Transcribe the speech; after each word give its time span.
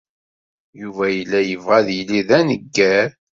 Yuba 0.81 1.05
yella 1.15 1.39
yebɣa 1.43 1.75
ad 1.79 1.87
yili 1.97 2.21
d 2.27 2.29
aneggar. 2.37 3.09